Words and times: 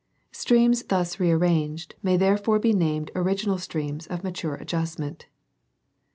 Streams 0.31 0.81
thus 0.85 1.19
re 1.19 1.29
arranged 1.29 1.93
may 2.01 2.17
therefore 2.17 2.57
be 2.57 2.73
named 2.73 3.11
original 3.13 3.59
streams 3.59 4.07
of 4.07 4.23
mature 4.23 4.55
adjustment. 4.55 5.27